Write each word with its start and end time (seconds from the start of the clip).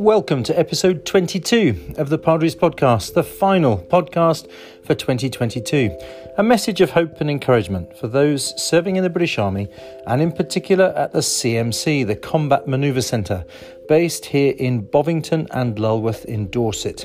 Welcome 0.00 0.44
to 0.44 0.58
episode 0.58 1.04
22 1.04 1.96
of 1.98 2.08
the 2.08 2.16
Padres 2.16 2.56
podcast, 2.56 3.12
the 3.12 3.22
final 3.22 3.76
podcast 3.76 4.50
for 4.82 4.94
2022. 4.94 5.94
A 6.38 6.42
message 6.42 6.80
of 6.80 6.92
hope 6.92 7.20
and 7.20 7.30
encouragement 7.30 7.94
for 7.98 8.08
those 8.08 8.58
serving 8.58 8.96
in 8.96 9.02
the 9.02 9.10
British 9.10 9.38
Army 9.38 9.68
and, 10.06 10.22
in 10.22 10.32
particular, 10.32 10.94
at 10.96 11.12
the 11.12 11.18
CMC, 11.18 12.06
the 12.06 12.16
Combat 12.16 12.66
Manoeuvre 12.66 13.02
Centre, 13.02 13.44
based 13.90 14.24
here 14.24 14.54
in 14.56 14.86
Bovington 14.86 15.46
and 15.50 15.76
Lulworth 15.76 16.24
in 16.24 16.48
Dorset. 16.48 17.04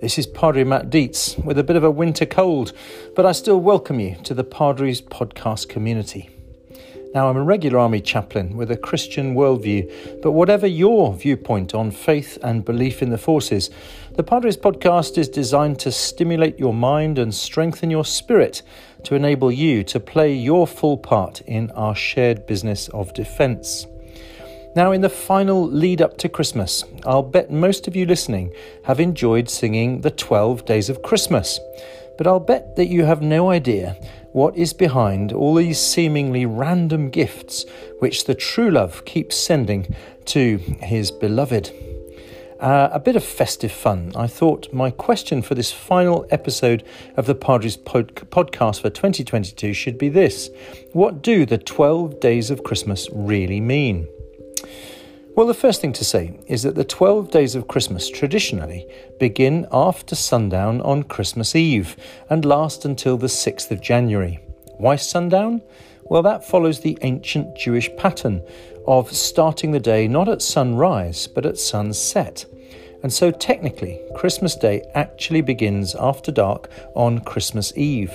This 0.00 0.18
is 0.18 0.26
Padre 0.26 0.64
Matt 0.64 0.90
Dietz 0.90 1.38
with 1.38 1.56
a 1.56 1.62
bit 1.62 1.76
of 1.76 1.84
a 1.84 1.90
winter 1.92 2.26
cold, 2.26 2.72
but 3.14 3.24
I 3.24 3.30
still 3.30 3.60
welcome 3.60 4.00
you 4.00 4.16
to 4.24 4.34
the 4.34 4.42
Padres 4.42 5.00
podcast 5.00 5.68
community. 5.68 6.33
Now, 7.14 7.28
I'm 7.28 7.36
a 7.36 7.44
regular 7.44 7.78
Army 7.78 8.00
chaplain 8.00 8.56
with 8.56 8.72
a 8.72 8.76
Christian 8.76 9.36
worldview, 9.36 10.20
but 10.20 10.32
whatever 10.32 10.66
your 10.66 11.14
viewpoint 11.14 11.72
on 11.72 11.92
faith 11.92 12.38
and 12.42 12.64
belief 12.64 13.02
in 13.02 13.10
the 13.10 13.18
forces, 13.18 13.70
the 14.16 14.24
Padres 14.24 14.56
podcast 14.56 15.16
is 15.16 15.28
designed 15.28 15.78
to 15.78 15.92
stimulate 15.92 16.58
your 16.58 16.74
mind 16.74 17.20
and 17.20 17.32
strengthen 17.32 17.88
your 17.88 18.04
spirit 18.04 18.62
to 19.04 19.14
enable 19.14 19.52
you 19.52 19.84
to 19.84 20.00
play 20.00 20.34
your 20.34 20.66
full 20.66 20.98
part 20.98 21.40
in 21.42 21.70
our 21.70 21.94
shared 21.94 22.48
business 22.48 22.88
of 22.88 23.14
defence. 23.14 23.86
Now, 24.74 24.90
in 24.90 25.00
the 25.00 25.08
final 25.08 25.64
lead 25.64 26.02
up 26.02 26.18
to 26.18 26.28
Christmas, 26.28 26.82
I'll 27.06 27.22
bet 27.22 27.48
most 27.48 27.86
of 27.86 27.94
you 27.94 28.06
listening 28.06 28.52
have 28.86 28.98
enjoyed 28.98 29.48
singing 29.48 30.00
the 30.00 30.10
12 30.10 30.64
Days 30.64 30.90
of 30.90 31.02
Christmas. 31.02 31.60
But 32.16 32.26
I'll 32.26 32.40
bet 32.40 32.76
that 32.76 32.86
you 32.86 33.04
have 33.04 33.22
no 33.22 33.50
idea 33.50 33.96
what 34.32 34.56
is 34.56 34.72
behind 34.72 35.32
all 35.32 35.54
these 35.54 35.80
seemingly 35.80 36.44
random 36.44 37.10
gifts 37.10 37.66
which 37.98 38.24
the 38.24 38.34
true 38.34 38.70
love 38.70 39.04
keeps 39.04 39.36
sending 39.36 39.94
to 40.26 40.58
his 40.58 41.10
beloved. 41.10 41.70
Uh, 42.60 42.88
a 42.92 42.98
bit 42.98 43.14
of 43.14 43.22
festive 43.22 43.72
fun. 43.72 44.12
I 44.16 44.26
thought 44.26 44.72
my 44.72 44.90
question 44.90 45.42
for 45.42 45.54
this 45.54 45.70
final 45.70 46.26
episode 46.30 46.82
of 47.16 47.26
the 47.26 47.34
Padres 47.34 47.76
pod- 47.76 48.14
podcast 48.14 48.80
for 48.80 48.90
2022 48.90 49.74
should 49.74 49.98
be 49.98 50.08
this 50.08 50.50
What 50.92 51.20
do 51.20 51.44
the 51.44 51.58
12 51.58 52.20
days 52.20 52.50
of 52.50 52.64
Christmas 52.64 53.08
really 53.12 53.60
mean? 53.60 54.08
Well, 55.36 55.48
the 55.48 55.54
first 55.54 55.80
thing 55.80 55.92
to 55.94 56.04
say 56.04 56.38
is 56.46 56.62
that 56.62 56.76
the 56.76 56.84
12 56.84 57.32
days 57.32 57.56
of 57.56 57.66
Christmas 57.66 58.08
traditionally 58.08 58.86
begin 59.18 59.66
after 59.72 60.14
sundown 60.14 60.80
on 60.82 61.02
Christmas 61.02 61.56
Eve 61.56 61.96
and 62.30 62.44
last 62.44 62.84
until 62.84 63.16
the 63.16 63.26
6th 63.26 63.72
of 63.72 63.80
January. 63.80 64.38
Why 64.76 64.94
sundown? 64.94 65.60
Well, 66.04 66.22
that 66.22 66.46
follows 66.46 66.78
the 66.78 66.96
ancient 67.02 67.56
Jewish 67.56 67.90
pattern 67.96 68.42
of 68.86 69.10
starting 69.10 69.72
the 69.72 69.80
day 69.80 70.06
not 70.06 70.28
at 70.28 70.40
sunrise 70.40 71.26
but 71.26 71.46
at 71.46 71.58
sunset. 71.58 72.44
And 73.02 73.12
so, 73.12 73.32
technically, 73.32 74.00
Christmas 74.14 74.54
Day 74.54 74.84
actually 74.94 75.40
begins 75.40 75.96
after 75.96 76.30
dark 76.30 76.70
on 76.94 77.18
Christmas 77.18 77.72
Eve. 77.76 78.12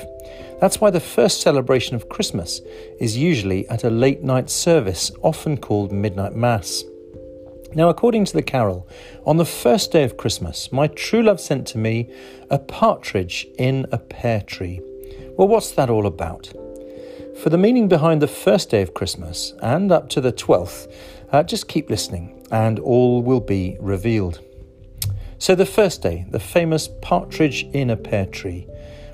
That's 0.62 0.80
why 0.80 0.90
the 0.90 1.02
first 1.02 1.42
celebration 1.42 1.98
of 1.98 2.08
Christmas 2.08 2.62
is 2.98 3.18
usually 3.18 3.68
at 3.68 3.84
a 3.84 3.90
late 3.90 4.24
night 4.24 4.50
service, 4.50 5.12
often 5.22 5.58
called 5.58 5.92
Midnight 5.92 6.34
Mass. 6.34 6.86
Now, 7.76 7.90
according 7.90 8.26
to 8.26 8.34
the 8.34 8.42
carol, 8.42 8.88
on 9.28 9.38
the 9.38 9.46
first 9.46 9.92
day 9.92 10.04
of 10.04 10.18
Christmas, 10.18 10.72
my 10.72 10.88
true 10.88 11.22
love 11.22 11.40
sent 11.40 11.68
to 11.68 11.78
me 11.78 12.12
a 12.50 12.58
partridge 12.58 13.48
in 13.60 13.86
a 13.92 14.00
pear 14.00 14.42
tree. 14.42 14.82
Well, 15.38 15.48
what's 15.48 15.72
that 15.72 15.90
all 15.90 16.08
about? 16.08 16.52
For 17.44 17.52
the 17.52 17.60
meaning 17.60 17.88
behind 17.88 18.22
the 18.22 18.28
first 18.28 18.72
day 18.72 18.82
of 18.82 18.96
Christmas 18.96 19.54
and 19.62 19.92
up 19.92 20.10
to 20.10 20.22
the 20.22 20.34
12th, 20.34 20.92
uh, 21.32 21.44
just 21.44 21.68
keep 21.68 21.92
listening 21.92 22.44
and 22.52 22.80
all 22.80 23.22
will 23.22 23.40
be 23.40 23.78
revealed. 23.80 24.40
So, 25.38 25.54
the 25.54 25.66
first 25.66 26.02
day, 26.02 26.26
the 26.28 26.40
famous 26.40 26.90
partridge 27.02 27.64
in 27.72 27.92
a 27.92 27.96
pear 27.96 28.26
tree. 28.26 28.68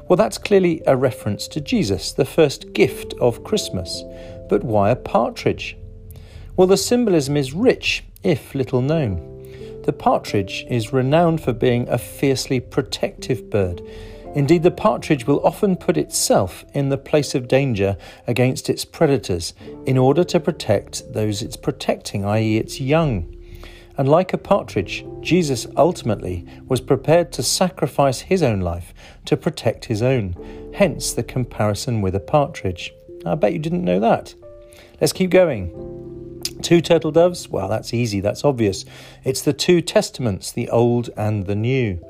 Well, 0.08 0.18
that's 0.18 0.38
clearly 0.38 0.82
a 0.88 0.96
reference 0.96 1.48
to 1.50 1.60
Jesus, 1.60 2.14
the 2.14 2.26
first 2.26 2.72
gift 2.72 3.14
of 3.20 3.44
Christmas. 3.44 4.02
But 4.50 4.64
why 4.64 4.92
a 4.92 4.96
partridge? 4.96 5.78
Well, 6.56 6.68
the 6.68 6.78
symbolism 6.78 7.36
is 7.36 7.54
rich 7.54 8.06
if 8.26 8.56
little 8.56 8.82
known. 8.82 9.32
The 9.84 9.94
partridge 9.94 10.66
is 10.68 10.92
renowned 10.92 11.42
for 11.42 11.54
being 11.54 11.88
a 11.88 12.00
fiercely 12.00 12.60
protective 12.60 13.52
bird. 13.52 13.82
Indeed, 14.34 14.64
the 14.64 14.72
partridge 14.72 15.28
will 15.28 15.46
often 15.46 15.78
put 15.78 15.96
itself 15.96 16.66
in 16.74 16.90
the 16.90 16.98
place 16.98 17.36
of 17.36 17.48
danger 17.48 17.96
against 18.28 18.70
its 18.70 18.84
predators 18.84 19.54
in 19.86 19.98
order 19.98 20.24
to 20.26 20.40
protect 20.40 21.14
those 21.14 21.42
it's 21.42 21.56
protecting, 21.56 22.26
i.e., 22.26 22.58
its 22.58 22.82
young. 22.82 23.32
And 23.98 24.10
like 24.10 24.34
a 24.34 24.38
partridge, 24.38 25.06
Jesus 25.22 25.68
ultimately 25.78 26.46
was 26.68 26.82
prepared 26.82 27.32
to 27.34 27.44
sacrifice 27.44 28.22
his 28.22 28.44
own 28.44 28.60
life 28.60 28.94
to 29.26 29.38
protect 29.38 29.86
his 29.86 30.02
own, 30.02 30.36
hence 30.74 31.14
the 31.14 31.24
comparison 31.24 32.02
with 32.02 32.16
a 32.16 32.20
partridge. 32.20 32.92
I 33.26 33.36
bet 33.36 33.54
you 33.54 33.60
didn't 33.60 33.86
know 33.86 34.02
that. 34.02 34.36
Let's 35.00 35.14
keep 35.14 35.30
going. 35.30 35.95
Two 36.66 36.82
turtle 36.82 37.12
doves? 37.12 37.48
Well, 37.48 37.68
that's 37.68 37.94
easy, 37.94 38.22
that's 38.22 38.44
obvious. 38.44 38.86
It's 39.24 39.44
the 39.44 39.54
two 39.54 39.82
testaments, 39.82 40.52
the 40.52 40.68
Old 40.70 41.12
and 41.16 41.46
the 41.46 41.54
New. 41.54 42.04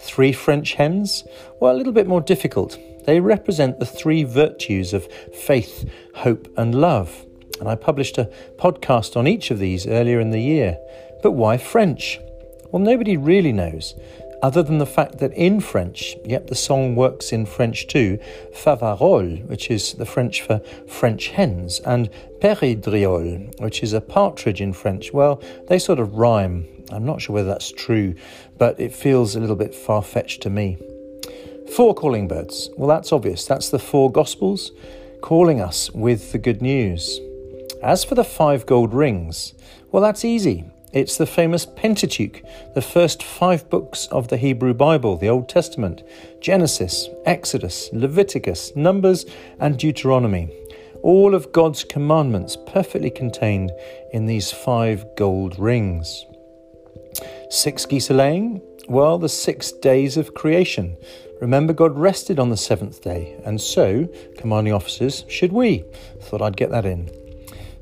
Three 0.00 0.32
French 0.32 0.72
hens? 0.72 1.24
Well, 1.60 1.74
a 1.74 1.76
little 1.76 1.92
bit 1.92 2.06
more 2.06 2.22
difficult. 2.22 2.78
They 3.04 3.20
represent 3.20 3.78
the 3.78 3.84
three 3.84 4.24
virtues 4.24 4.94
of 4.94 5.12
faith, 5.34 5.86
hope, 6.14 6.48
and 6.56 6.74
love. 6.74 7.26
And 7.60 7.68
I 7.68 7.74
published 7.74 8.16
a 8.16 8.30
podcast 8.56 9.14
on 9.14 9.28
each 9.28 9.50
of 9.50 9.58
these 9.58 9.86
earlier 9.86 10.20
in 10.20 10.30
the 10.30 10.40
year. 10.40 10.78
But 11.22 11.32
why 11.32 11.58
French? 11.58 12.18
Well, 12.72 12.80
nobody 12.80 13.18
really 13.18 13.52
knows 13.52 13.94
other 14.42 14.62
than 14.62 14.78
the 14.78 14.86
fact 14.86 15.18
that 15.18 15.32
in 15.32 15.60
French, 15.60 16.16
yep, 16.24 16.46
the 16.46 16.54
song 16.54 16.94
works 16.94 17.32
in 17.32 17.46
French 17.46 17.86
too, 17.86 18.18
favarol, 18.52 19.44
which 19.46 19.70
is 19.70 19.94
the 19.94 20.06
French 20.06 20.42
for 20.42 20.60
French 20.86 21.28
hens, 21.28 21.80
and 21.80 22.10
péridriole, 22.40 23.60
which 23.60 23.82
is 23.82 23.92
a 23.92 24.00
partridge 24.00 24.60
in 24.60 24.72
French, 24.72 25.12
well, 25.12 25.42
they 25.68 25.78
sort 25.78 25.98
of 25.98 26.14
rhyme. 26.14 26.66
I'm 26.90 27.04
not 27.04 27.20
sure 27.20 27.34
whether 27.34 27.48
that's 27.48 27.72
true, 27.72 28.14
but 28.56 28.78
it 28.78 28.94
feels 28.94 29.34
a 29.34 29.40
little 29.40 29.56
bit 29.56 29.74
far 29.74 30.02
fetched 30.02 30.42
to 30.42 30.50
me. 30.50 30.78
Four 31.74 31.94
calling 31.94 32.28
birds. 32.28 32.70
Well, 32.76 32.88
that's 32.88 33.12
obvious. 33.12 33.44
That's 33.44 33.68
the 33.68 33.78
four 33.78 34.10
Gospels 34.10 34.72
calling 35.20 35.60
us 35.60 35.90
with 35.90 36.32
the 36.32 36.38
good 36.38 36.62
news. 36.62 37.20
As 37.82 38.04
for 38.04 38.14
the 38.14 38.24
five 38.24 38.66
gold 38.66 38.94
rings, 38.94 39.54
well, 39.92 40.02
that's 40.02 40.24
easy. 40.24 40.64
It's 40.90 41.18
the 41.18 41.26
famous 41.26 41.66
Pentateuch, 41.66 42.42
the 42.74 42.80
first 42.80 43.22
five 43.22 43.68
books 43.68 44.06
of 44.06 44.28
the 44.28 44.38
Hebrew 44.38 44.72
Bible, 44.72 45.18
the 45.18 45.28
Old 45.28 45.46
Testament 45.46 46.02
Genesis, 46.40 47.08
Exodus, 47.26 47.90
Leviticus, 47.92 48.74
Numbers, 48.74 49.26
and 49.60 49.78
Deuteronomy. 49.78 50.50
All 51.02 51.34
of 51.34 51.52
God's 51.52 51.84
commandments 51.84 52.56
perfectly 52.56 53.10
contained 53.10 53.70
in 54.14 54.24
these 54.24 54.50
five 54.50 55.04
gold 55.14 55.58
rings. 55.58 56.24
Six 57.50 57.84
geese 57.84 58.08
a 58.08 58.14
laying? 58.14 58.62
Well, 58.88 59.18
the 59.18 59.28
six 59.28 59.72
days 59.72 60.16
of 60.16 60.32
creation. 60.32 60.96
Remember, 61.42 61.74
God 61.74 61.98
rested 61.98 62.38
on 62.38 62.48
the 62.48 62.56
seventh 62.56 63.02
day, 63.02 63.38
and 63.44 63.60
so, 63.60 64.08
commanding 64.38 64.72
officers, 64.72 65.24
should 65.28 65.52
we. 65.52 65.84
Thought 66.22 66.40
I'd 66.40 66.56
get 66.56 66.70
that 66.70 66.86
in. 66.86 67.10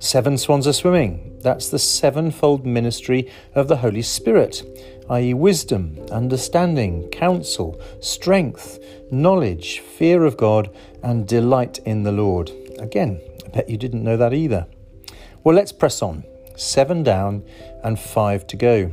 Seven 0.00 0.36
swans 0.36 0.66
are 0.66 0.72
swimming. 0.72 1.35
That's 1.46 1.68
the 1.68 1.78
sevenfold 1.78 2.66
ministry 2.66 3.30
of 3.54 3.68
the 3.68 3.76
Holy 3.76 4.02
Spirit, 4.02 4.64
i.e., 5.08 5.32
wisdom, 5.32 5.96
understanding, 6.10 7.08
counsel, 7.10 7.80
strength, 8.00 8.80
knowledge, 9.12 9.78
fear 9.78 10.24
of 10.24 10.36
God, 10.36 10.74
and 11.04 11.24
delight 11.24 11.78
in 11.86 12.02
the 12.02 12.10
Lord. 12.10 12.50
Again, 12.80 13.20
I 13.44 13.50
bet 13.50 13.68
you 13.68 13.76
didn't 13.76 14.02
know 14.02 14.16
that 14.16 14.34
either. 14.34 14.66
Well, 15.44 15.54
let's 15.54 15.70
press 15.70 16.02
on. 16.02 16.24
Seven 16.56 17.04
down 17.04 17.44
and 17.84 17.96
five 17.96 18.48
to 18.48 18.56
go. 18.56 18.90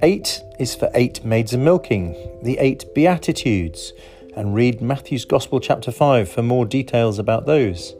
Eight 0.00 0.40
is 0.58 0.74
for 0.74 0.90
eight 0.94 1.22
maids 1.22 1.52
a 1.52 1.58
milking, 1.58 2.14
the 2.42 2.56
eight 2.56 2.94
Beatitudes, 2.94 3.92
and 4.34 4.54
read 4.54 4.80
Matthew's 4.80 5.26
Gospel, 5.26 5.60
chapter 5.60 5.92
5, 5.92 6.30
for 6.30 6.42
more 6.42 6.64
details 6.64 7.18
about 7.18 7.44
those. 7.44 7.94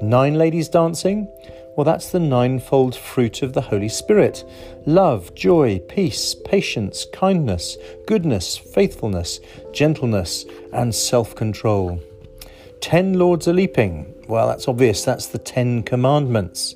Nine 0.00 0.36
ladies 0.36 0.70
dancing? 0.70 1.28
Well, 1.76 1.84
that's 1.84 2.10
the 2.10 2.20
ninefold 2.20 2.96
fruit 2.96 3.42
of 3.42 3.52
the 3.52 3.60
Holy 3.60 3.88
Spirit 3.88 4.44
love, 4.86 5.34
joy, 5.34 5.78
peace, 5.88 6.34
patience, 6.34 7.06
kindness, 7.12 7.76
goodness, 8.06 8.56
faithfulness, 8.56 9.40
gentleness, 9.72 10.44
and 10.72 10.94
self 10.94 11.34
control. 11.34 12.00
Ten 12.80 13.14
lords 13.14 13.46
are 13.46 13.52
leaping. 13.52 14.14
Well, 14.26 14.48
that's 14.48 14.68
obvious. 14.68 15.04
That's 15.04 15.26
the 15.26 15.38
Ten 15.38 15.82
Commandments. 15.82 16.74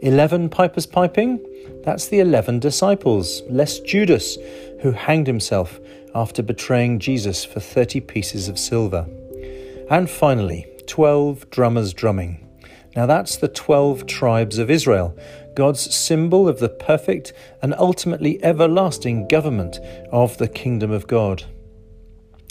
Eleven 0.00 0.48
pipers 0.48 0.86
piping. 0.86 1.40
That's 1.84 2.08
the 2.08 2.20
eleven 2.20 2.58
disciples, 2.60 3.42
less 3.48 3.80
Judas, 3.80 4.36
who 4.80 4.92
hanged 4.92 5.26
himself 5.26 5.80
after 6.14 6.42
betraying 6.42 6.98
Jesus 6.98 7.44
for 7.44 7.60
30 7.60 8.00
pieces 8.00 8.48
of 8.48 8.58
silver. 8.58 9.06
And 9.90 10.08
finally, 10.08 10.66
12 10.86 11.50
drummers 11.50 11.92
drumming. 11.92 12.43
Now, 12.96 13.06
that's 13.06 13.36
the 13.36 13.48
12 13.48 14.06
tribes 14.06 14.58
of 14.58 14.70
Israel, 14.70 15.18
God's 15.54 15.94
symbol 15.94 16.48
of 16.48 16.60
the 16.60 16.68
perfect 16.68 17.32
and 17.60 17.74
ultimately 17.74 18.42
everlasting 18.44 19.26
government 19.28 19.80
of 20.12 20.38
the 20.38 20.48
kingdom 20.48 20.90
of 20.90 21.06
God. 21.06 21.44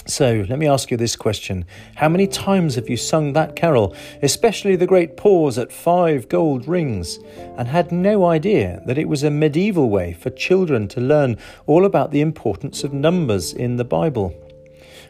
So 0.05 0.45
let 0.49 0.59
me 0.59 0.67
ask 0.67 0.91
you 0.91 0.97
this 0.97 1.15
question 1.15 1.65
How 1.95 2.09
many 2.09 2.27
times 2.27 2.75
have 2.75 2.89
you 2.89 2.97
sung 2.97 3.31
that 3.33 3.55
carol, 3.55 3.95
especially 4.21 4.75
the 4.75 4.85
great 4.85 5.15
pause 5.15 5.57
at 5.57 5.71
five 5.71 6.27
gold 6.27 6.67
rings, 6.67 7.19
and 7.57 7.69
had 7.69 7.93
no 7.93 8.25
idea 8.25 8.81
that 8.85 8.97
it 8.97 9.07
was 9.07 9.23
a 9.23 9.31
medieval 9.31 9.89
way 9.89 10.11
for 10.11 10.29
children 10.29 10.89
to 10.89 10.99
learn 10.99 11.37
all 11.67 11.85
about 11.85 12.11
the 12.11 12.19
importance 12.19 12.83
of 12.83 12.91
numbers 12.91 13.53
in 13.53 13.77
the 13.77 13.85
Bible? 13.85 14.35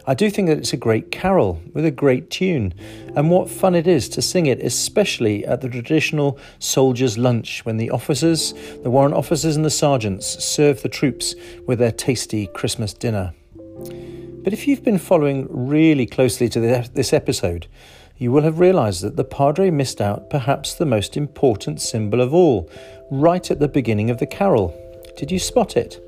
I 0.06 0.14
do 0.14 0.30
think 0.30 0.50
that 0.50 0.58
it's 0.58 0.74
a 0.74 0.78
great 0.78 1.12
carol 1.12 1.62
with 1.74 1.86
a 1.86 1.92
great 1.92 2.30
tune, 2.30 2.74
and 3.16 3.32
what 3.32 3.50
fun 3.50 3.74
it 3.74 3.88
is 3.88 4.10
to 4.10 4.22
sing 4.22 4.48
it, 4.48 4.60
especially 4.60 5.46
at 5.46 5.62
the 5.62 5.70
traditional 5.70 6.38
soldiers' 6.60 7.18
lunch 7.18 7.64
when 7.64 7.78
the 7.78 7.90
officers, 7.90 8.54
the 8.84 8.90
warrant 8.90 9.16
officers, 9.16 9.56
and 9.56 9.64
the 9.64 9.70
sergeants 9.70 10.44
serve 10.44 10.82
the 10.82 10.90
troops 10.90 11.36
with 11.66 11.80
their 11.80 11.92
tasty 11.92 12.48
Christmas 12.48 12.94
dinner. 12.94 13.34
But 14.44 14.52
if 14.52 14.68
you've 14.68 14.84
been 14.84 14.98
following 14.98 15.48
really 15.50 16.06
closely 16.06 16.50
to 16.50 16.60
this 16.94 17.14
episode, 17.14 17.68
you 18.18 18.30
will 18.30 18.44
have 18.44 18.60
realised 18.60 19.04
that 19.04 19.16
the 19.16 19.24
Padre 19.24 19.70
missed 19.72 20.02
out 20.02 20.30
perhaps 20.30 20.74
the 20.74 20.86
most 20.86 21.16
important 21.16 21.80
symbol 21.80 22.20
of 22.20 22.34
all, 22.34 22.70
right 23.10 23.50
at 23.50 23.60
the 23.60 23.70
beginning 23.70 24.10
of 24.10 24.18
the 24.18 24.28
carol. 24.28 24.78
Did 25.16 25.32
you 25.32 25.40
spot 25.40 25.78
it? 25.78 26.02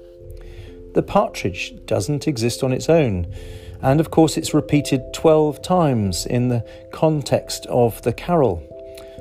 The 0.96 1.04
partridge 1.04 1.74
doesn't 1.86 2.28
exist 2.28 2.62
on 2.62 2.74
its 2.74 2.90
own. 2.90 3.34
And 3.86 4.00
of 4.00 4.10
course, 4.10 4.36
it's 4.36 4.56
repeated 4.56 5.14
12 5.14 5.62
times 5.62 6.26
in 6.26 6.50
the 6.50 6.66
context 6.92 7.68
of 7.68 8.02
the 8.02 8.14
carol. 8.14 8.64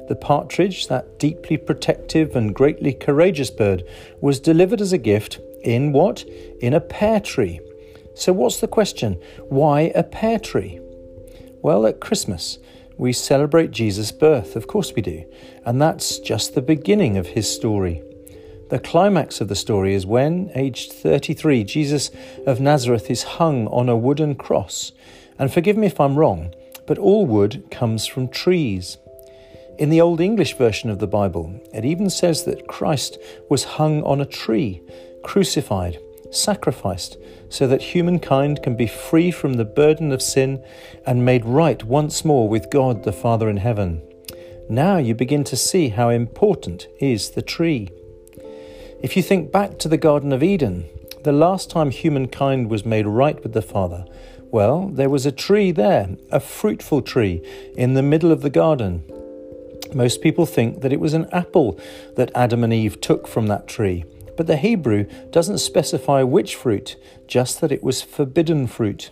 The 0.08 0.16
partridge, 0.16 0.88
that 0.88 1.19
deeply 1.19 1.58
protective 1.58 2.34
and 2.34 2.55
greatly 2.55 2.94
courageous 2.94 3.50
bird, 3.50 3.84
was 4.22 4.40
delivered 4.40 4.81
as 4.81 4.94
a 4.94 4.99
gift 4.99 5.38
in 5.62 5.93
what? 5.93 6.25
In 6.62 6.72
a 6.72 6.81
pear 6.81 7.20
tree. 7.20 7.61
So, 8.14 8.32
what's 8.32 8.61
the 8.61 8.66
question? 8.66 9.20
Why 9.50 9.93
a 9.94 10.02
pear 10.02 10.38
tree? 10.38 10.81
Well, 11.60 11.87
at 11.87 12.00
Christmas, 12.00 12.58
we 12.96 13.12
celebrate 13.12 13.70
Jesus' 13.70 14.12
birth, 14.12 14.56
of 14.56 14.67
course 14.67 14.94
we 14.94 15.02
do, 15.02 15.26
and 15.67 15.78
that's 15.82 16.19
just 16.20 16.55
the 16.55 16.62
beginning 16.62 17.19
of 17.19 17.26
his 17.26 17.55
story. 17.55 18.02
The 18.75 18.81
climax 18.81 19.41
of 19.41 19.47
the 19.47 19.55
story 19.55 19.94
is 19.94 20.05
when, 20.05 20.50
aged 20.56 20.94
33, 20.94 21.62
Jesus 21.62 22.11
of 22.44 22.59
Nazareth 22.59 23.09
is 23.09 23.23
hung 23.23 23.69
on 23.69 23.88
a 23.88 23.97
wooden 23.97 24.35
cross. 24.35 24.91
And 25.38 25.53
forgive 25.53 25.76
me 25.76 25.87
if 25.87 26.00
I'm 26.00 26.19
wrong, 26.19 26.53
but 26.85 26.99
all 26.99 27.25
wood 27.25 27.69
comes 27.71 28.05
from 28.09 28.26
trees. 28.26 28.99
In 29.79 29.91
the 29.91 30.00
Old 30.00 30.21
English 30.21 30.56
version 30.56 30.91
of 30.91 30.99
the 30.99 31.06
Bible, 31.06 31.62
it 31.73 31.85
even 31.85 32.11
says 32.11 32.47
that 32.47 32.67
Christ 32.67 33.17
was 33.49 33.62
hung 33.62 34.03
on 34.03 34.21
a 34.21 34.26
tree, 34.26 34.82
crucified, 35.23 36.00
sacrificed, 36.32 37.17
so 37.49 37.69
that 37.69 37.81
humankind 37.81 38.65
can 38.65 38.75
be 38.75 38.88
free 38.88 39.31
from 39.31 39.53
the 39.53 39.65
burden 39.65 40.11
of 40.11 40.20
sin 40.20 40.61
and 41.06 41.25
made 41.25 41.44
right 41.44 41.85
once 41.85 42.25
more 42.25 42.49
with 42.49 42.73
God 42.73 43.05
the 43.05 43.12
Father 43.12 43.49
in 43.49 43.59
heaven. 43.59 44.03
Now 44.69 44.97
you 44.97 45.15
begin 45.15 45.44
to 45.44 45.56
see 45.56 45.91
how 45.91 46.09
important 46.09 46.88
is 46.99 47.31
the 47.31 47.43
tree. 47.43 47.88
If 49.05 49.19
you 49.19 49.23
think 49.23 49.53
back 49.53 49.79
to 49.81 49.89
the 49.91 49.99
Garden 49.99 50.33
of 50.33 50.43
Eden, 50.43 50.89
the 51.25 51.31
last 51.31 51.69
time 51.69 51.91
humankind 51.91 52.71
was 52.71 52.87
made 52.87 53.06
right 53.06 53.41
with 53.43 53.53
the 53.53 53.61
Father, 53.61 54.06
well, 54.51 54.89
there 54.89 55.11
was 55.11 55.27
a 55.27 55.31
tree 55.31 55.73
there, 55.73 56.09
a 56.33 56.41
fruitful 56.41 57.03
tree, 57.03 57.43
in 57.77 57.93
the 57.93 58.03
middle 58.03 58.33
of 58.33 58.41
the 58.41 58.49
garden. 58.49 59.05
Most 59.93 60.23
people 60.23 60.47
think 60.47 60.81
that 60.81 60.91
it 60.91 61.01
was 61.01 61.12
an 61.12 61.29
apple 61.33 61.79
that 62.17 62.33
Adam 62.35 62.65
and 62.65 62.73
Eve 62.73 62.99
took 63.03 63.29
from 63.29 63.47
that 63.49 63.69
tree, 63.69 64.06
but 64.39 64.47
the 64.47 64.56
Hebrew 64.56 65.05
doesn't 65.31 65.59
specify 65.59 66.23
which 66.23 66.56
fruit, 66.56 66.97
just 67.27 67.61
that 67.61 67.73
it 67.73 67.83
was 67.83 68.01
forbidden 68.01 68.67
fruit. 68.67 69.11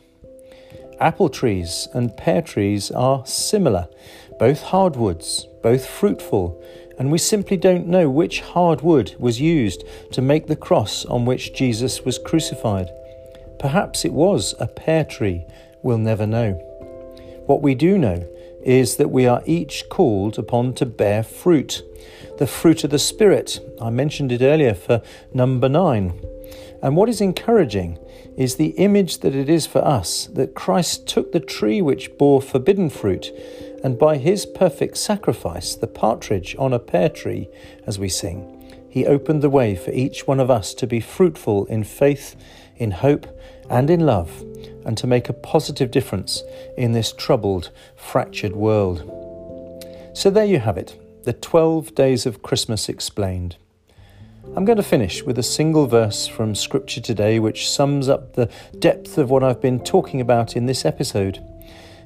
Apple 1.00 1.28
trees 1.28 1.86
and 1.92 2.16
pear 2.16 2.40
trees 2.40 2.90
are 2.92 3.26
similar, 3.26 3.88
both 4.38 4.62
hardwoods, 4.62 5.46
both 5.62 5.84
fruitful, 5.84 6.64
and 7.02 7.10
we 7.10 7.18
simply 7.18 7.56
don't 7.56 7.88
know 7.88 8.08
which 8.08 8.42
hard 8.42 8.80
wood 8.80 9.16
was 9.18 9.40
used 9.40 9.82
to 10.12 10.22
make 10.22 10.46
the 10.46 10.54
cross 10.54 11.04
on 11.06 11.24
which 11.24 11.52
Jesus 11.52 12.04
was 12.04 12.16
crucified. 12.16 12.92
Perhaps 13.58 14.04
it 14.04 14.12
was 14.12 14.54
a 14.60 14.68
pear 14.68 15.04
tree, 15.04 15.44
we'll 15.82 15.98
never 15.98 16.28
know. 16.28 16.52
What 17.46 17.60
we 17.60 17.74
do 17.74 17.98
know 17.98 18.24
is 18.64 18.98
that 18.98 19.10
we 19.10 19.26
are 19.26 19.42
each 19.46 19.88
called 19.88 20.38
upon 20.38 20.74
to 20.74 20.86
bear 20.86 21.24
fruit. 21.24 21.82
The 22.38 22.46
fruit 22.46 22.84
of 22.84 22.90
the 22.90 23.00
Spirit, 23.00 23.58
I 23.82 23.90
mentioned 23.90 24.30
it 24.30 24.40
earlier 24.40 24.72
for 24.72 25.02
number 25.34 25.68
nine. 25.68 26.24
And 26.84 26.96
what 26.96 27.08
is 27.08 27.20
encouraging 27.20 27.98
is 28.36 28.54
the 28.54 28.76
image 28.78 29.18
that 29.18 29.34
it 29.34 29.48
is 29.48 29.66
for 29.66 29.84
us 29.84 30.26
that 30.34 30.54
Christ 30.54 31.08
took 31.08 31.32
the 31.32 31.40
tree 31.40 31.82
which 31.82 32.16
bore 32.16 32.40
forbidden 32.40 32.90
fruit 32.90 33.32
and 33.82 33.98
by 33.98 34.16
his 34.16 34.46
perfect 34.46 34.96
sacrifice, 34.96 35.74
the 35.74 35.86
partridge 35.86 36.54
on 36.58 36.72
a 36.72 36.78
pear 36.78 37.08
tree, 37.08 37.48
as 37.86 37.98
we 37.98 38.08
sing, 38.08 38.58
he 38.88 39.06
opened 39.06 39.42
the 39.42 39.50
way 39.50 39.74
for 39.74 39.90
each 39.90 40.26
one 40.26 40.38
of 40.38 40.50
us 40.50 40.74
to 40.74 40.86
be 40.86 41.00
fruitful 41.00 41.66
in 41.66 41.82
faith, 41.82 42.36
in 42.76 42.90
hope, 42.90 43.26
and 43.70 43.88
in 43.88 44.00
love, 44.00 44.42
and 44.84 44.98
to 44.98 45.06
make 45.06 45.28
a 45.28 45.32
positive 45.32 45.90
difference 45.90 46.42
in 46.76 46.92
this 46.92 47.12
troubled, 47.12 47.70
fractured 47.96 48.52
world. 48.52 49.00
So 50.12 50.28
there 50.28 50.44
you 50.44 50.58
have 50.58 50.76
it, 50.76 51.00
the 51.24 51.32
12 51.32 51.94
days 51.94 52.26
of 52.26 52.42
Christmas 52.42 52.88
explained. 52.88 53.56
I'm 54.54 54.66
going 54.66 54.76
to 54.76 54.82
finish 54.82 55.22
with 55.22 55.38
a 55.38 55.42
single 55.42 55.86
verse 55.86 56.26
from 56.26 56.54
Scripture 56.54 57.00
today 57.00 57.38
which 57.38 57.70
sums 57.70 58.08
up 58.08 58.34
the 58.34 58.50
depth 58.78 59.16
of 59.16 59.30
what 59.30 59.42
I've 59.42 59.60
been 59.60 59.80
talking 59.80 60.20
about 60.20 60.56
in 60.56 60.66
this 60.66 60.84
episode. 60.84 61.42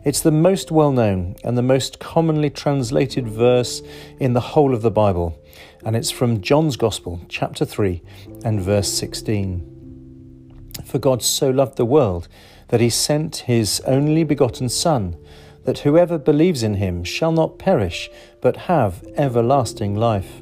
It's 0.06 0.20
the 0.20 0.30
most 0.30 0.70
well 0.70 0.92
known 0.92 1.34
and 1.42 1.58
the 1.58 1.62
most 1.62 1.98
commonly 1.98 2.48
translated 2.48 3.26
verse 3.26 3.82
in 4.20 4.34
the 4.34 4.40
whole 4.40 4.72
of 4.72 4.82
the 4.82 4.90
Bible, 4.92 5.36
and 5.84 5.96
it's 5.96 6.12
from 6.12 6.42
John's 6.42 6.76
Gospel, 6.76 7.22
chapter 7.28 7.64
3, 7.64 8.00
and 8.44 8.60
verse 8.60 8.86
16. 8.92 10.70
For 10.84 11.00
God 11.00 11.24
so 11.24 11.50
loved 11.50 11.76
the 11.76 11.84
world 11.84 12.28
that 12.68 12.78
he 12.78 12.88
sent 12.88 13.38
his 13.48 13.80
only 13.80 14.22
begotten 14.22 14.68
Son, 14.68 15.16
that 15.64 15.80
whoever 15.80 16.18
believes 16.18 16.62
in 16.62 16.74
him 16.74 17.02
shall 17.02 17.32
not 17.32 17.58
perish, 17.58 18.08
but 18.40 18.68
have 18.68 19.04
everlasting 19.16 19.96
life. 19.96 20.40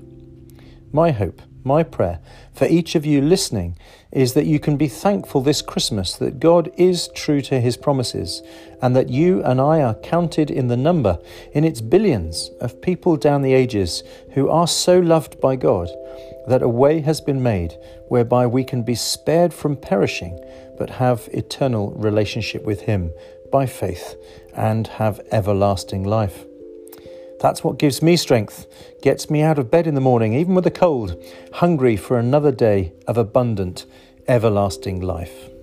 My 0.93 1.10
hope 1.10 1.41
my 1.65 1.82
prayer 1.82 2.20
for 2.53 2.67
each 2.67 2.94
of 2.94 3.06
you 3.06 3.22
listening 3.22 3.77
is 4.14 4.34
that 4.34 4.46
you 4.46 4.60
can 4.60 4.76
be 4.76 4.88
thankful 4.88 5.40
this 5.40 5.60
Christmas 5.60 6.16
that 6.16 6.38
God 6.38 6.70
is 6.76 7.08
true 7.08 7.40
to 7.42 7.60
his 7.60 7.76
promises 7.76 8.42
and 8.80 8.94
that 8.94 9.10
you 9.10 9.42
and 9.42 9.60
I 9.60 9.82
are 9.82 9.94
counted 9.94 10.50
in 10.50 10.68
the 10.68 10.76
number, 10.76 11.18
in 11.52 11.64
its 11.64 11.80
billions, 11.80 12.50
of 12.60 12.80
people 12.80 13.16
down 13.16 13.42
the 13.42 13.52
ages 13.52 14.04
who 14.34 14.48
are 14.48 14.68
so 14.68 14.98
loved 14.98 15.40
by 15.40 15.56
God 15.56 15.88
that 16.46 16.62
a 16.62 16.68
way 16.68 17.00
has 17.00 17.20
been 17.20 17.42
made 17.42 17.76
whereby 18.08 18.46
we 18.46 18.62
can 18.62 18.82
be 18.82 18.94
spared 18.94 19.52
from 19.52 19.76
perishing 19.76 20.38
but 20.78 20.90
have 20.90 21.28
eternal 21.32 21.90
relationship 21.92 22.64
with 22.64 22.82
him 22.82 23.12
by 23.50 23.66
faith 23.66 24.14
and 24.54 24.86
have 24.86 25.20
everlasting 25.32 26.04
life. 26.04 26.44
That's 27.41 27.62
what 27.62 27.79
gives 27.79 28.03
me 28.03 28.17
strength, 28.17 28.67
gets 29.03 29.29
me 29.29 29.43
out 29.43 29.58
of 29.58 29.70
bed 29.70 29.86
in 29.86 29.94
the 29.94 30.00
morning, 30.00 30.34
even 30.34 30.55
with 30.55 30.67
a 30.67 30.70
cold, 30.70 31.22
hungry 31.55 31.96
for 31.96 32.19
another 32.19 32.53
day 32.53 32.93
of 33.06 33.19
abundant, 33.19 33.86
everlasting 34.26 35.00
life. 35.00 35.54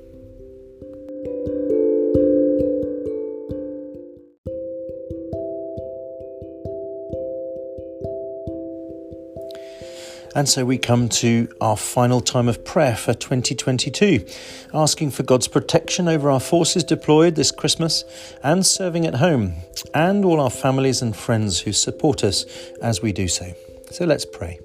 And 10.34 10.48
so 10.48 10.64
we 10.64 10.78
come 10.78 11.10
to 11.10 11.50
our 11.60 11.76
final 11.76 12.22
time 12.22 12.48
of 12.48 12.64
prayer 12.64 12.96
for 12.96 13.14
2022, 13.14 14.26
asking 14.74 15.12
for 15.12 15.24
God's 15.24 15.50
protection 15.50 16.08
over 16.08 16.32
our 16.32 16.40
forces 16.40 16.86
deployed 16.86 17.36
this 17.36 17.52
Christmas 17.52 18.06
and 18.42 18.66
serving 18.66 19.06
at 19.06 19.16
home, 19.16 19.56
and 19.94 20.24
all 20.24 20.40
our 20.40 20.50
families 20.50 21.02
and 21.02 21.16
friends 21.16 21.60
who 21.60 21.74
support 21.74 22.24
us 22.24 22.46
as 22.82 23.02
we 23.02 23.12
do 23.12 23.28
so. 23.28 23.54
So 23.92 24.06
let's 24.06 24.26
pray. 24.26 24.60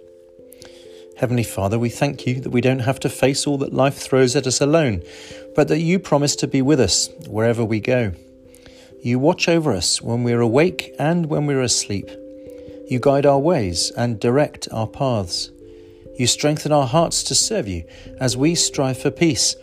Heavenly 1.17 1.43
Father, 1.43 1.79
we 1.79 1.89
thank 1.89 2.27
you 2.27 2.41
that 2.43 2.51
we 2.51 2.61
don't 2.61 2.81
have 2.81 3.01
to 3.01 3.09
face 3.09 3.47
all 3.47 3.59
that 3.59 3.73
life 3.73 3.97
throws 3.97 4.37
at 4.37 4.47
us 4.47 4.61
alone, 4.61 5.03
but 5.57 5.67
that 5.69 5.81
you 5.81 5.99
promise 5.99 6.37
to 6.37 6.47
be 6.47 6.63
with 6.63 6.79
us 6.79 7.09
wherever 7.27 7.65
we 7.65 7.81
go. 7.81 8.13
You 9.03 9.19
watch 9.19 9.49
over 9.49 9.73
us 9.73 10.01
when 10.01 10.23
we're 10.23 10.41
awake 10.41 10.95
and 10.99 11.27
when 11.27 11.47
we're 11.47 11.63
asleep. 11.63 12.11
You 12.89 13.01
guide 13.01 13.27
our 13.27 13.39
ways 13.39 13.91
and 13.97 14.21
direct 14.21 14.69
our 14.71 14.87
paths. 14.87 15.51
You 16.17 16.27
strengthen 16.27 16.73
our 16.73 16.87
hearts 16.87 17.23
to 17.25 17.35
serve 17.35 17.69
you 17.69 17.85
as 18.19 18.37
we 18.37 18.55
strive 18.55 18.99
for 18.99 19.11
peace, 19.11 19.55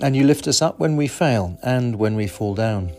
and 0.00 0.14
you 0.14 0.24
lift 0.24 0.46
us 0.46 0.60
up 0.60 0.78
when 0.78 0.96
we 0.96 1.06
fail 1.06 1.58
and 1.62 1.96
when 1.96 2.14
we 2.14 2.26
fall 2.26 2.54
down. 2.54 2.92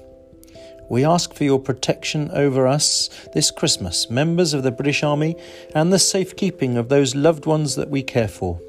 we 0.89 1.03
ask 1.03 1.33
for 1.33 1.43
your 1.43 1.59
protection 1.59 2.29
over 2.31 2.67
us 2.67 3.09
this 3.33 3.51
Christmas, 3.51 4.09
members 4.09 4.53
of 4.53 4.63
the 4.63 4.71
British 4.71 5.03
Army, 5.03 5.35
and 5.73 5.91
the 5.91 5.99
safekeeping 5.99 6.77
of 6.77 6.89
those 6.89 7.15
loved 7.15 7.45
ones 7.45 7.75
that 7.75 7.89
we 7.89 8.03
care 8.03 8.27
for. 8.27 8.59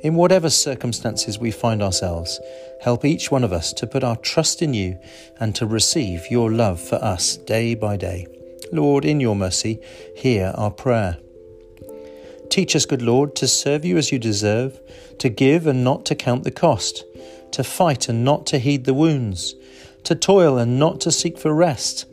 In 0.00 0.14
whatever 0.14 0.50
circumstances 0.50 1.38
we 1.38 1.50
find 1.50 1.82
ourselves, 1.82 2.38
help 2.82 3.04
each 3.04 3.30
one 3.30 3.44
of 3.44 3.52
us 3.52 3.72
to 3.74 3.86
put 3.86 4.04
our 4.04 4.16
trust 4.16 4.62
in 4.62 4.74
you 4.74 4.98
and 5.40 5.54
to 5.56 5.66
receive 5.66 6.30
your 6.30 6.52
love 6.52 6.80
for 6.80 6.96
us 6.96 7.36
day 7.36 7.74
by 7.74 7.96
day. 7.96 8.26
Lord, 8.70 9.04
in 9.04 9.18
your 9.18 9.34
mercy, 9.34 9.80
hear 10.14 10.52
our 10.54 10.70
prayer. 10.70 11.18
Teach 12.50 12.74
us, 12.74 12.86
good 12.86 13.02
Lord, 13.02 13.36
to 13.36 13.46
serve 13.46 13.84
you 13.84 13.96
as 13.98 14.10
you 14.10 14.18
deserve, 14.18 14.80
to 15.18 15.28
give 15.28 15.66
and 15.66 15.84
not 15.84 16.04
to 16.06 16.14
count 16.14 16.44
the 16.44 16.50
cost, 16.50 17.04
to 17.52 17.62
fight 17.62 18.08
and 18.08 18.24
not 18.24 18.46
to 18.46 18.58
heed 18.58 18.84
the 18.84 18.94
wounds, 18.94 19.54
to 20.04 20.14
toil 20.14 20.58
and 20.58 20.78
not 20.78 21.00
to 21.02 21.12
seek 21.12 21.38
for 21.38 21.54
rest, 21.54 22.06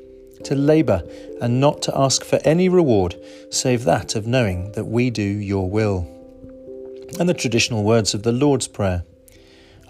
to 0.43 0.55
labour 0.55 1.03
and 1.41 1.59
not 1.59 1.81
to 1.81 1.97
ask 1.97 2.23
for 2.23 2.39
any 2.43 2.69
reward 2.69 3.15
save 3.49 3.83
that 3.85 4.15
of 4.15 4.27
knowing 4.27 4.71
that 4.73 4.85
we 4.85 5.09
do 5.09 5.23
your 5.23 5.69
will. 5.69 6.11
And 7.19 7.29
the 7.29 7.33
traditional 7.33 7.83
words 7.83 8.13
of 8.13 8.23
the 8.23 8.31
Lord's 8.31 8.67
Prayer 8.67 9.03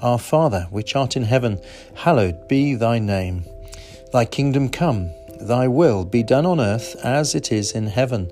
Our 0.02 0.20
Father, 0.20 0.68
which 0.70 0.96
art 0.96 1.16
in 1.16 1.24
heaven, 1.24 1.60
hallowed 1.96 2.48
be 2.48 2.76
thy 2.76 3.00
name. 3.00 3.46
Thy 4.14 4.26
kingdom 4.26 4.70
come, 4.70 5.12
thy 5.42 5.68
will 5.68 6.06
be 6.06 6.24
done 6.24 6.46
on 6.46 6.60
earth 6.60 6.96
as 7.04 7.34
it 7.36 7.52
is 7.52 7.72
in 7.72 7.88
heaven. 7.88 8.32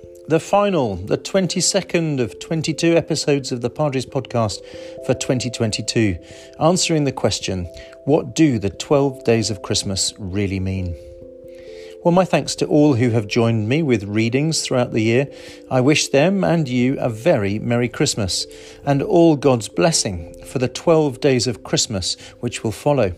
the 0.27 0.39
final, 0.39 0.95
the 0.95 1.17
22nd 1.17 2.19
of 2.19 2.39
22 2.39 2.95
episodes 2.95 3.51
of 3.51 3.61
the 3.61 3.69
Padres 3.69 4.05
podcast 4.05 4.61
for 5.05 5.13
2022, 5.13 6.17
answering 6.59 7.03
the 7.03 7.11
question 7.11 7.65
what 8.05 8.35
do 8.35 8.59
the 8.59 8.69
12 8.69 9.23
days 9.23 9.49
of 9.49 9.61
Christmas 9.61 10.13
really 10.17 10.59
mean? 10.59 10.95
Well, 12.03 12.11
my 12.11 12.25
thanks 12.25 12.55
to 12.55 12.65
all 12.65 12.95
who 12.95 13.11
have 13.11 13.27
joined 13.27 13.69
me 13.69 13.83
with 13.83 14.03
readings 14.05 14.61
throughout 14.61 14.91
the 14.91 15.03
year. 15.03 15.27
I 15.69 15.81
wish 15.81 16.07
them 16.07 16.43
and 16.43 16.67
you 16.67 16.99
a 16.99 17.09
very 17.09 17.59
Merry 17.59 17.89
Christmas 17.89 18.47
and 18.85 19.03
all 19.03 19.35
God's 19.35 19.69
blessing 19.69 20.33
for 20.45 20.59
the 20.59 20.67
12 20.67 21.19
days 21.19 21.45
of 21.45 21.63
Christmas 21.63 22.15
which 22.39 22.63
will 22.63 22.71
follow. 22.71 23.13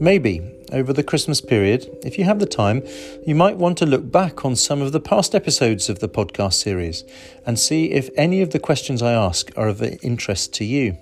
Maybe 0.00 0.57
over 0.72 0.92
the 0.92 1.02
Christmas 1.02 1.40
period, 1.40 1.88
if 2.04 2.18
you 2.18 2.24
have 2.24 2.38
the 2.38 2.46
time, 2.46 2.82
you 3.26 3.34
might 3.34 3.56
want 3.56 3.78
to 3.78 3.86
look 3.86 4.10
back 4.10 4.44
on 4.44 4.56
some 4.56 4.82
of 4.82 4.92
the 4.92 5.00
past 5.00 5.34
episodes 5.34 5.88
of 5.88 5.98
the 5.98 6.08
podcast 6.08 6.54
series 6.54 7.04
and 7.46 7.58
see 7.58 7.92
if 7.92 8.10
any 8.16 8.42
of 8.42 8.50
the 8.50 8.58
questions 8.58 9.02
I 9.02 9.12
ask 9.12 9.50
are 9.56 9.68
of 9.68 9.82
interest 9.82 10.52
to 10.54 10.64
you. 10.64 10.96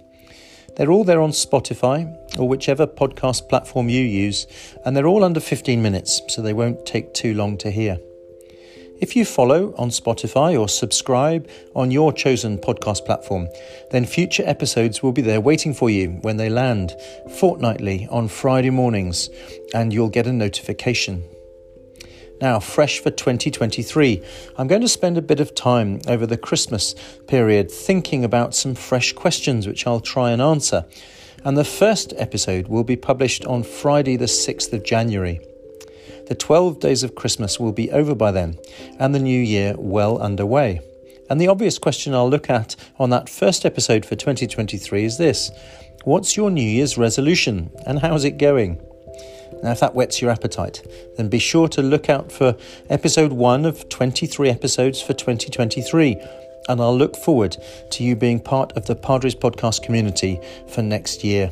They're 0.76 0.90
all 0.90 1.04
there 1.04 1.23
on 1.23 1.30
Spotify 1.30 2.14
or 2.38 2.49
whichever 2.49 2.87
podcast 2.87 3.49
platform 3.49 3.88
you 3.88 4.02
use, 4.02 4.46
and 4.85 4.96
they're 4.96 5.06
all 5.06 5.25
under 5.25 5.40
15 5.40 5.80
minutes, 5.80 6.20
so 6.28 6.42
they 6.42 6.52
won't 6.52 6.85
take 6.85 7.14
too 7.14 7.35
long 7.35 7.56
to 7.58 7.70
hear. 7.70 7.99
If 8.99 9.15
you 9.15 9.26
follow 9.26 9.75
on 9.76 9.91
Spotify 9.91 10.59
or 10.59 10.71
subscribe 10.71 11.50
on 11.75 11.91
your 11.91 12.15
chosen 12.15 12.57
podcast 12.57 13.05
platform, 13.05 13.49
then 13.91 14.07
future 14.07 14.43
episodes 14.47 15.03
will 15.03 15.12
be 15.12 15.21
there 15.21 15.41
waiting 15.41 15.75
for 15.75 15.91
you 15.91 16.12
when 16.23 16.38
they 16.38 16.49
land 16.49 16.95
fortnightly 17.38 18.09
on 18.11 18.29
Friday 18.29 18.71
mornings, 18.71 19.29
and 19.75 19.93
you'll 19.93 20.09
get 20.09 20.26
a 20.26 20.33
notification. 20.33 21.25
Now, 22.41 22.59
fresh 22.59 23.00
for 23.00 23.11
2023, 23.11 24.23
I'm 24.57 24.67
going 24.67 24.81
to 24.81 24.88
spend 24.88 25.19
a 25.19 25.23
bit 25.23 25.41
of 25.41 25.55
time 25.55 26.00
over 26.09 26.26
the 26.26 26.38
Christmas 26.38 26.95
period 27.26 27.71
thinking 27.71 28.25
about 28.25 28.55
some 28.55 28.75
fresh 28.75 29.12
questions 29.12 29.67
which 29.67 29.87
I'll 29.87 30.00
try 30.00 30.31
and 30.31 30.41
answer. 30.41 30.87
And 31.45 31.57
the 31.57 31.65
first 31.65 32.15
episode 32.17 32.69
will 32.69 32.85
be 32.85 32.97
published 32.97 33.45
on 33.45 33.62
Friday, 33.62 34.17
the 34.17 34.25
6th 34.25 34.73
of 34.73 34.85
January. 34.85 35.41
The 36.28 36.35
12 36.35 36.80
days 36.80 37.04
of 37.04 37.14
Christmas 37.14 37.61
will 37.61 37.73
be 37.73 37.90
over 37.92 38.14
by 38.14 38.33
then, 38.33 38.59
and 38.99 39.14
the 39.14 39.21
new 39.21 39.40
year 39.40 39.75
well 39.78 40.18
underway. 40.18 40.80
And 41.30 41.40
the 41.40 41.49
obvious 41.49 41.78
question 41.78 42.14
I'll 42.14 42.28
look 42.28 42.50
at 42.50 42.75
on 42.99 43.11
that 43.11 43.28
first 43.28 43.64
episode 43.64 44.04
for 44.04 44.16
2023 44.16 45.04
is 45.04 45.18
this 45.18 45.50
What's 46.04 46.37
your 46.37 46.50
New 46.50 46.68
Year's 46.68 46.99
resolution, 46.99 47.71
and 47.87 48.00
how's 48.00 48.25
it 48.25 48.38
going? 48.38 48.80
Now, 49.62 49.73
if 49.73 49.80
that 49.80 49.95
whets 49.95 50.21
your 50.21 50.30
appetite, 50.30 50.85
then 51.16 51.28
be 51.28 51.38
sure 51.38 51.68
to 51.68 51.83
look 51.83 52.11
out 52.11 52.30
for 52.30 52.56
episode 52.90 53.33
one 53.33 53.64
of 53.64 53.88
23 53.88 54.50
episodes 54.50 55.00
for 55.00 55.12
2023. 55.12 56.16
And 56.68 56.80
I'll 56.80 56.97
look 56.97 57.16
forward 57.16 57.56
to 57.90 58.02
you 58.02 58.16
being 58.16 58.40
part 58.40 58.76
of 58.76 58.87
the 58.87 58.97
Padres 58.97 59.37
podcast 59.37 59.83
community 59.83 60.40
for 60.68 60.83
next 60.83 61.23
year. 61.23 61.50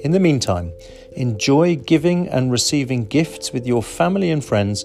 In 0.00 0.12
the 0.12 0.20
meantime, 0.20 0.72
enjoy 1.16 1.76
giving 1.76 2.28
and 2.28 2.52
receiving 2.52 3.04
gifts 3.04 3.52
with 3.52 3.66
your 3.66 3.82
family 3.82 4.30
and 4.30 4.44
friends, 4.44 4.84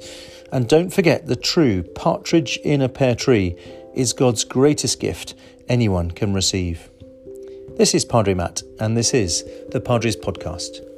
and 0.51 0.67
don't 0.67 0.91
forget 0.91 1.27
the 1.27 1.35
true 1.35 1.83
partridge 1.83 2.57
in 2.63 2.81
a 2.81 2.89
pear 2.89 3.15
tree 3.15 3.55
is 3.93 4.13
God's 4.13 4.43
greatest 4.43 4.99
gift 4.99 5.35
anyone 5.67 6.11
can 6.11 6.33
receive. 6.33 6.89
This 7.77 7.93
is 7.93 8.05
Padre 8.05 8.33
Matt, 8.33 8.63
and 8.79 8.97
this 8.97 9.13
is 9.13 9.43
the 9.69 9.81
Padres 9.81 10.17
Podcast. 10.17 10.90